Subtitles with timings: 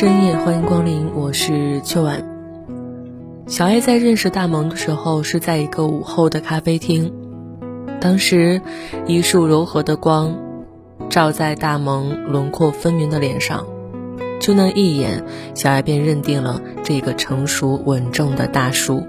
[0.00, 2.24] 深夜，欢迎光临，我是秋晚。
[3.48, 7.12] 小爱在认识大萌的时候，是在一个午后的咖啡厅。
[8.00, 8.62] 当时，
[9.08, 10.38] 一束柔和的光
[11.10, 13.66] 照在大萌轮廓分明的脸上，
[14.38, 15.24] 就那一眼，
[15.56, 19.04] 小爱便认定了这个成熟稳重的大叔。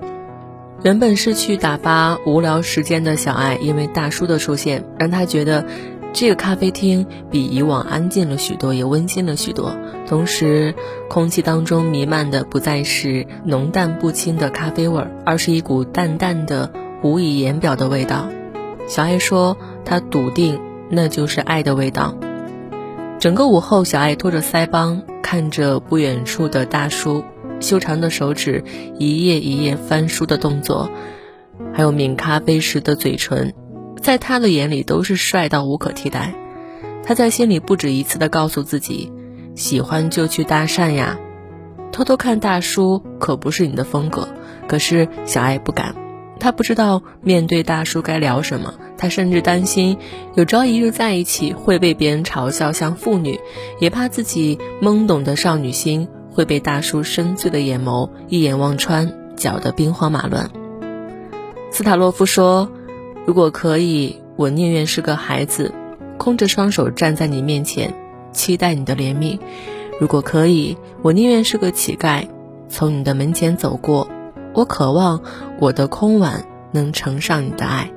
[0.82, 5.68] 原本是去打发无聊时间的小爱，因为大叔的出现，让他觉得。
[6.12, 9.78] 这个咖啡厅比以往安静了许多，也温馨了许多。
[10.08, 10.74] 同时，
[11.08, 16.72] 空气当中弥漫的不再是浓淡不清的咖啡味儿，而是一股淡淡的、
[17.04, 18.28] 无以言表的味道。
[18.88, 22.16] 小爱说：“她笃定那就是爱的味道。”
[23.20, 27.24] 整个午后，小爱拖着腮帮，看着不远处的大叔
[27.60, 28.64] 修长的手指
[28.98, 30.90] 一页一页翻书的动作，
[31.72, 33.54] 还有抿咖啡时的嘴唇。
[34.02, 36.34] 在他的眼里都是帅到无可替代，
[37.04, 39.12] 他在心里不止一次地告诉自己：
[39.56, 41.20] 喜欢就去搭讪呀。
[41.92, 44.30] 偷偷看大叔可不是你的风格，
[44.68, 45.96] 可是小爱不敢，
[46.40, 49.98] 她不知道面对大叔该聊什么，她甚至担心
[50.36, 53.40] 有朝一日在一起会被别人嘲笑像妇女，
[53.80, 60.50] 也怕自己懵懂的少女心会被大叔深邃的眼眸一眼望穿，搅得兵荒马乱。
[61.72, 62.72] 斯塔洛夫说。
[63.30, 65.72] 如果可以，我宁愿是个孩子，
[66.18, 67.94] 空着双手站在你面前，
[68.32, 69.38] 期待你的怜悯；
[70.00, 72.28] 如果可以，我宁愿是个乞丐，
[72.70, 74.10] 从你的门前走过。
[74.56, 75.22] 我渴望
[75.60, 77.92] 我的空碗能盛上你的爱。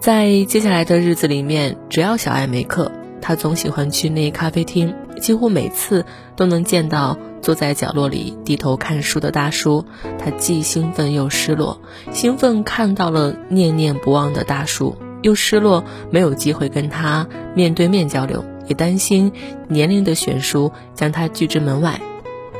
[0.00, 2.90] 在接下来的日子里面，只要小爱没课，
[3.20, 4.92] 他总喜欢去那咖啡厅，
[5.24, 6.04] 几乎每次
[6.36, 7.16] 都能见到。
[7.40, 9.84] 坐在角落里低头看书的大叔，
[10.18, 11.78] 他既兴奋又失落。
[12.10, 19.30] 兴奋看到了念念不忘的大叔，又失落没有机会跟他面对面交流，也担心
[19.68, 22.00] 年龄的悬殊将他拒之门外。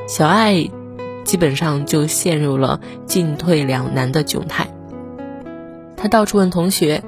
[0.06, 0.70] 小爱
[1.24, 4.68] 基本上就陷入了进退两难的窘态。
[5.96, 7.02] 他到处问同学：“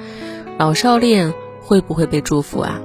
[0.59, 2.81] 老少恋会不会被祝福啊？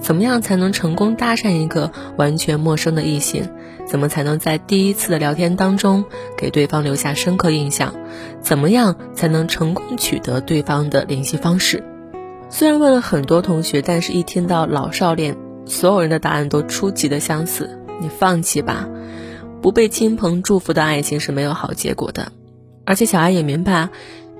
[0.00, 3.48] 怎么样才能成功搭讪一个完全陌生的异性？”
[3.86, 6.04] 怎么才能在第一次的聊天当中
[6.38, 7.92] 给对方留下深刻印象？
[8.40, 11.82] 怎么样才能成功取得对方的联系方式？
[12.48, 17.80] 虽然问了很多同学，但是一听到老少恋，所有人的答案都出奇的相似。
[18.00, 18.88] 你放弃吧，
[19.60, 22.30] 不被亲朋祝福的爱情是没有好结果的。
[22.84, 23.88] 而且小爱也明白。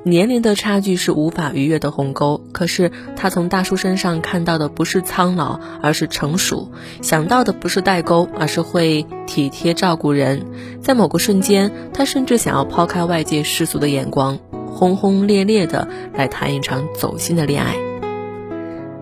[0.03, 6.71] 年龄的差距是无法逾越的鸿沟，可是他从大叔身上看到的不是苍老，而是成熟；
[7.03, 10.47] 想到的不是代沟，而是会体贴照顾人。
[10.81, 14.39] 在某个瞬间，他甚至想要抛开外界世俗的眼光，
[14.73, 17.77] 轰轰烈烈的来谈一场走心的恋爱。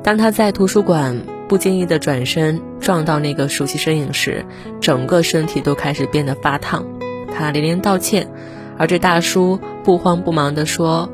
[0.02, 4.44] 当他在图书馆不经意的转身撞到那个熟悉身影时，
[4.80, 6.84] 整个身体都开始变得发烫，
[7.32, 8.28] 他连连道歉。
[8.80, 11.08] 而这大叔不慌不忙地说：“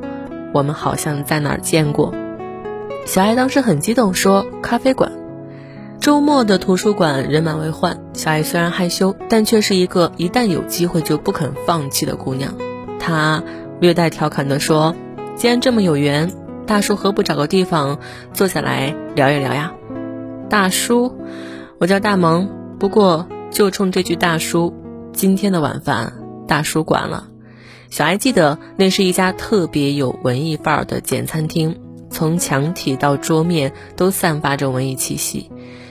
[0.52, 2.12] 我们好像在哪儿见过。”
[3.06, 5.12] 小爱当时很激动，说：“咖啡馆。”
[6.02, 8.00] 周末的图书馆人满为患。
[8.14, 12.52] 小爱虽然害羞，但却是一个一旦有机会就不肯放弃的姑娘。
[12.98, 13.44] 她
[13.78, 14.96] 略带调侃地说
[15.38, 16.32] ：“既然这么有缘，
[16.66, 18.00] 大叔何不找个地方
[18.32, 19.72] 坐下来聊一聊呀？”
[20.50, 21.16] 大叔，
[21.78, 22.48] 我叫大萌。
[22.80, 24.74] 不过就冲这句“大叔”，
[25.14, 26.12] 今天的晚饭
[26.48, 27.28] 大叔管了。
[27.94, 31.78] 小爱记得，那是一家特别有文艺范儿的简餐厅，
[32.10, 35.48] 从墙体到桌面都散发着文艺气息。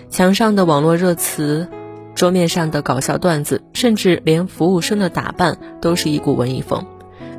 [0.09, 1.69] 墙上的网络热词，
[2.13, 6.85] 桌面上的搞笑段子，甚至连服务生的打扮都是一股文艺风。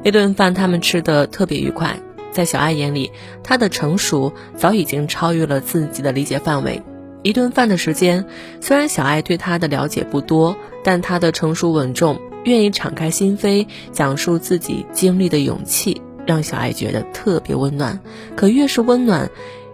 [0.02, 1.98] 那顿饭他们吃的特别愉快，
[2.32, 3.12] 在小爱眼里，
[3.42, 6.82] 他的成熟早已经超越了自己的理解范围。
[7.22, 8.24] 一顿饭的时间，
[8.62, 12.18] 虽然小爱对他的了解不多，但他的成熟稳重。
[12.44, 18.00] 愿意敞开心扉讲述自己经历的勇气，让小爱觉得特别温暖。
[18.36, 19.30] 可越是温暖，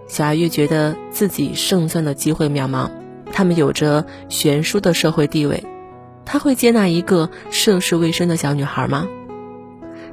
[0.08, 2.90] 小爱越觉得自己胜算的机会渺茫。
[3.32, 5.64] 他们有着悬殊的社会地位，
[6.24, 9.06] 他会接纳一个涉世未深的小女孩吗？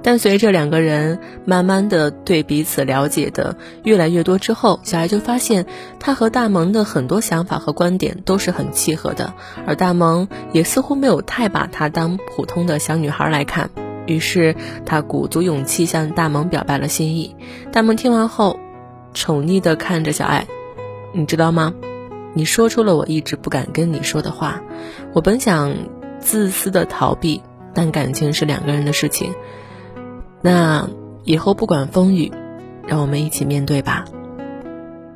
[0.03, 5.65] 但随着两个人慢慢的对彼此了解的越来越多之后，小艾就发现
[5.99, 9.33] 他和大萌的很多想法和观点都是很契合的，
[9.65, 13.69] 而大萌也似乎没有太把她当普通的小女孩来看。
[14.05, 14.55] 于是
[14.85, 17.35] 他鼓足勇气向大萌表白了心意。
[17.73, 18.57] 大萌听完后，
[19.13, 20.47] 宠溺的看着小艾，
[21.13, 21.73] 你知道吗？
[22.33, 24.61] 你说出了我一直不敢跟你说的话。
[25.13, 25.75] 我本想
[26.21, 27.41] 自私的逃避，
[27.73, 29.33] 但感情是两个人的事情。
[30.41, 30.89] 那
[31.23, 32.31] 以后不管风雨，
[32.87, 34.05] 让我们一起面对吧。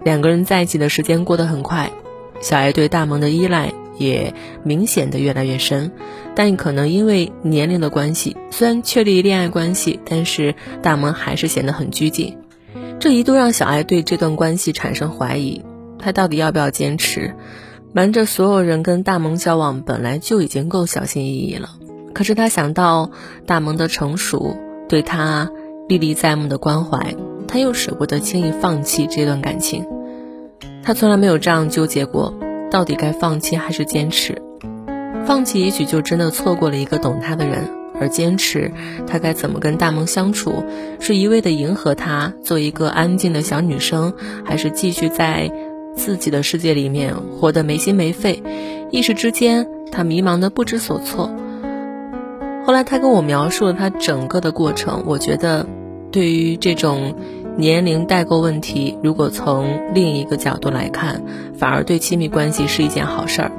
[0.04, 1.92] 两个人在一起的时间过得很快，
[2.42, 4.34] 小艾对大萌的依赖也
[4.64, 5.92] 明显的越来越深。
[6.34, 12.38] 但可能因为年龄的关系，虽然确立恋爱关系，但是大萌还是显得很拘谨。
[13.00, 15.64] 这一度让小艾对这段关系产生怀疑，
[16.00, 17.36] 他到底要不要坚持？
[17.94, 21.70] 瞒着所有人跟大萌交往，本来就已经够小心翼翼了。
[22.14, 23.12] 可是他想到
[23.46, 24.58] 大萌的成熟。
[24.92, 25.50] 对他
[25.88, 27.16] 历历在目的关怀，
[27.48, 29.88] 他又舍不得轻易放弃这段感情。
[30.84, 32.34] 他从来没有这样纠结过，
[32.70, 34.42] 到底该放弃还是坚持？
[35.26, 37.70] 放弃也许就真的错过了一个懂他的人，
[38.02, 38.70] 而坚持，
[39.08, 40.62] 他该怎么跟大萌相处？
[41.00, 44.14] 是一味的迎合他，做一个安静的小女生，
[44.44, 45.50] 还是继续在
[45.96, 48.44] 自己的世界里面活得没心没肺？
[48.92, 51.34] 一时之间，他迷茫的不知所措。
[52.64, 55.66] 后来他跟我描述了他整个的过程，我觉得，
[56.12, 57.16] 对于这种
[57.58, 61.24] 年龄代沟问题，如果从另一个角度来看，
[61.58, 63.52] 反而对亲密关系是一件好事儿。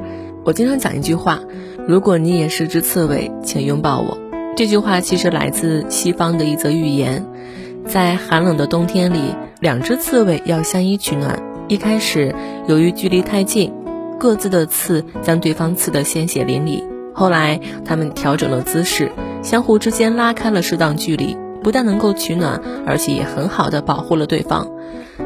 [0.44, 1.40] 我经常讲一句话：
[1.86, 4.16] 如果你也是只刺猬，请拥抱我。
[4.56, 7.24] 这句话其实来自西方的一则寓言，
[7.86, 11.42] 在寒冷的冬天里，两只刺猬要相依取暖。
[11.68, 12.34] 一开始，
[12.68, 13.72] 由于距离太近，
[14.18, 16.91] 各自的刺将对方刺得鲜血淋漓。
[17.14, 19.10] 后来，他们调整了姿势，
[19.42, 24.68] 相互之间拉开了适当距离，不但能够取暖，而且也很好的保护了对方。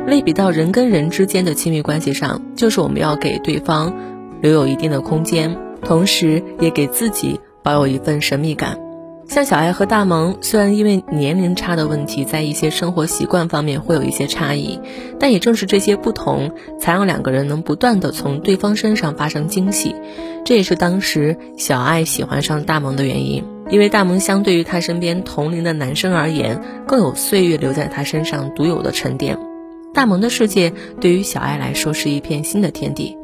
[0.06, 3.94] 类比到人跟人之间的亲密关系上，就是我们要给对方
[4.40, 8.85] 留有一定的空间，同时也给自己保有一份神秘感。
[9.28, 14.80] 像小爱和大萌，虽然因为年龄差的问题，在一些生活习惯方面会有一些差异，
[15.18, 19.94] 但也正是这些不同，才让两个人能不断的从对方身上发生惊喜。
[20.44, 29.36] 这也是当时小爱喜欢上大萌的原因，因为大萌相对于他身边同龄的男生而言，更有岁月留在他身上独有的沉淀。
[29.92, 33.16] 大萌的世界对于小爱来说是一片新的天地。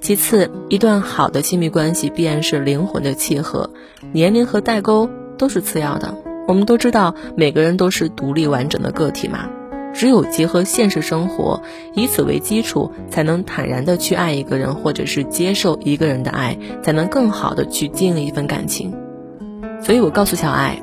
[0.00, 3.70] 其次，一段好的亲密关系必然是灵魂的契合，
[4.12, 5.08] 年龄和代沟。
[5.42, 6.14] 都是次要的。
[6.46, 9.48] 我们都知道，每个人都是独立完整的个体嘛。
[9.92, 11.60] 只有结合现实生活，
[11.94, 18.94] 以此为基础，才能坦然的去爱一个人，或者是接受一个人的爱，才能更好的去经营一份感情。
[19.82, 20.80] 所以我告诉小爱，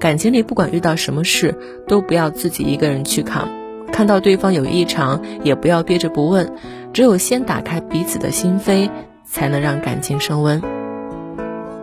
[0.00, 1.54] 感情里不管遇到什么事，
[1.86, 3.50] 都不要自己一个人去扛。
[3.92, 6.50] 看到对方有异常，也不要憋着不问。
[6.94, 8.88] 只有先打开彼此的心扉，
[9.26, 10.77] 才能让感情升温。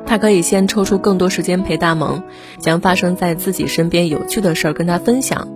[0.05, 2.23] 他可以先抽出更多时间陪大萌，
[2.59, 5.47] 将发生在自己身边有趣的事儿跟他分享，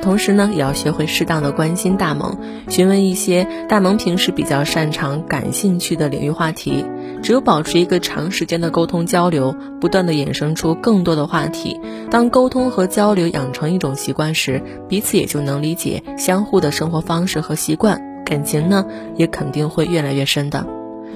[0.00, 2.38] 同时呢，也要学会适当的关心大萌，
[2.68, 6.84] 询问一些大萌平时比较擅长、感兴趣的领域话题。
[7.22, 11.80] 只有保持一个长时间的沟通交流，不断的衍生出更多的话题，
[12.10, 18.84] 当沟通和交流养成一种习惯时，彼此也就能理解相互的生活方式和习惯，感情呢，
[19.16, 20.66] 也肯定会越来越深的。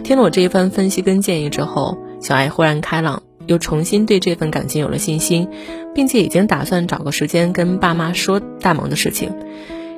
[0.04, 1.96] 听了我这一番分析跟建议之后。
[2.20, 5.48] 小爱忽然开朗，又重新对这份感情有了信心，
[5.94, 9.32] 并且已经打算找个时间跟爸妈说大萌的事情，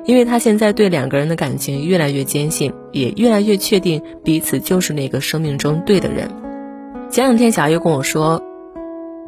[0.05, 6.29] 因为他现在对两个人的感情越来越坚信，也越来越确定彼此就是那个生命中对的人。
[7.09, 8.43] 前两天小爱又跟我说，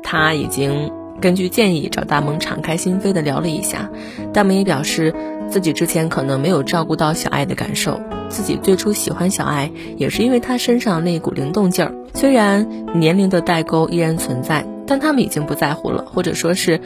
[0.04, 0.92] 他已经
[1.22, 3.90] 根据建议找大萌敞开心扉的聊了一下，
[4.34, 5.14] 大萌也表示
[5.50, 8.02] 自己之前可能没有照顾到小爱的感受。
[8.28, 11.94] 自己最初喜欢小爱，也是因为她身上那股灵动劲儿。
[12.14, 12.68] 虽然
[13.00, 16.80] 年龄的代沟依然存在，但他们已经不在乎了，或者说是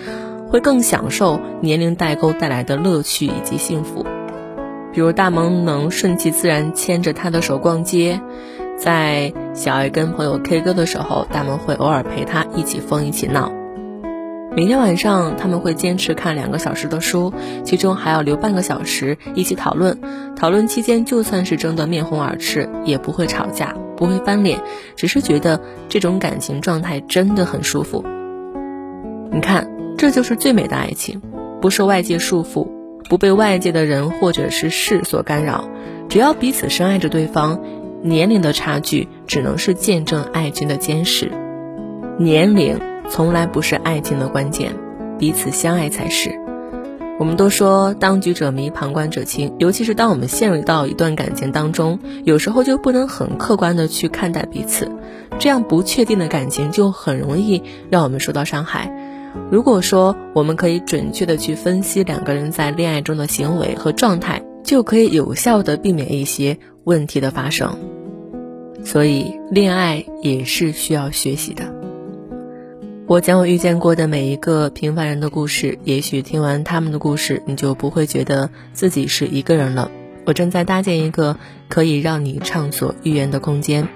[0.49, 4.05] 会更享受年龄代沟带来的乐趣以及幸福。
[4.91, 8.19] 比如大萌能顺其自然牵着他的手逛街，
[8.77, 13.51] 在小爱跟朋友 K 歌的时候，大萌会偶尔陪他一起疯一起闹。
[14.55, 17.33] 每天晚上他们会坚持看两个小时的书，
[17.65, 19.99] 其中还要留半个小时一起讨论。
[20.37, 24.61] 讨论期间，就算是争得面红耳赤，也不会吵架，不会翻脸，
[24.95, 25.59] 只是觉得
[25.89, 28.05] 这种感情状态真的很舒服。
[29.29, 31.21] 你看，这就是最美的爱情，
[31.61, 32.65] 不受外界束缚，
[33.09, 35.67] 不被外界的人或者是事所干扰，
[36.07, 37.59] 只要彼此深爱着对方，
[38.01, 41.29] 年龄的差距只能是见证爱情的坚实。
[42.17, 42.94] 年龄。
[43.09, 44.75] 从来不是爱情的关键，
[45.17, 46.37] 彼此相爱才是。
[47.17, 49.55] 我们都说当局者迷，旁观者清。
[49.57, 54.91] 尤其是当我们陷入到一段感情当中，有时候就不能很客观的去看待彼此，
[55.39, 58.91] 这样不确定的感情就很容易让我们受到伤害。
[59.49, 67.77] 如果说我们可以准确的去分析两个人在恋爱中的行为和状态，就可以有效的避免一些问题的发生。
[68.83, 71.74] 所以，恋爱也是需要学习的。
[73.07, 79.91] 我将我遇见过的每一个平凡人的故事，也许听完他们的故事，你就不会觉得自己是一个人了。
[80.25, 81.37] 我正在搭建一个
[81.69, 83.87] 可以让你畅所欲言的空间，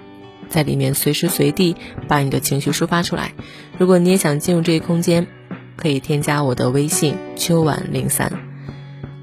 [0.47, 1.75] 在里面随时随地
[2.07, 3.33] 把你的情绪抒发出来。
[3.79, 5.25] 如果你也想进入这一空间，
[5.75, 8.31] 可以添加我的微信秋晚零三。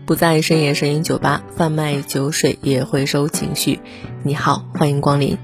[0.04, 3.78] 不在深夜声音酒吧贩卖酒水，也回收情绪。
[4.24, 5.38] 你好，欢迎光临。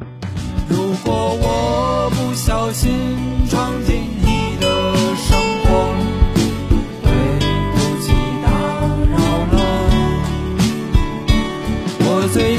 [0.69, 2.91] 如果我不小心
[3.49, 4.12] 闯进。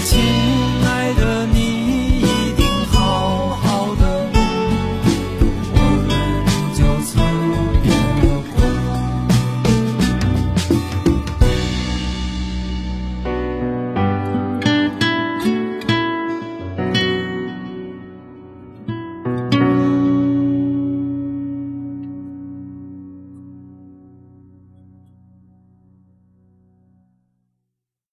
[0.03, 0.82] 情。